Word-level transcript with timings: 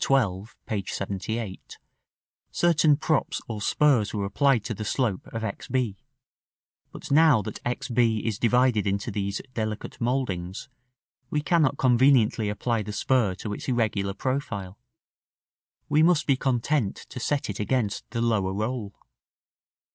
XII. 0.03 0.45
(p. 0.65 0.83
78), 0.87 1.77
certain 2.49 2.97
props 2.97 3.39
or 3.47 3.61
spurs 3.61 4.15
were 4.15 4.25
applied 4.25 4.63
to 4.65 4.73
the 4.73 4.83
slope 4.83 5.27
of 5.27 5.43
X 5.43 5.67
b; 5.67 5.95
but 6.91 7.11
now 7.11 7.43
that 7.43 7.59
X 7.63 7.87
b 7.87 8.17
is 8.25 8.39
divided 8.39 8.87
into 8.87 9.11
these 9.11 9.41
delicate 9.53 10.01
mouldings, 10.01 10.69
we 11.29 11.39
cannot 11.39 11.77
conveniently 11.77 12.49
apply 12.49 12.81
the 12.81 12.91
spur 12.91 13.35
to 13.35 13.53
its 13.53 13.67
irregular 13.67 14.15
profile; 14.15 14.79
we 15.87 16.01
must 16.01 16.25
be 16.25 16.35
content 16.35 16.95
to 16.95 17.19
set 17.19 17.47
it 17.47 17.59
against 17.59 18.09
the 18.09 18.23
lower 18.23 18.53
roll. 18.55 18.95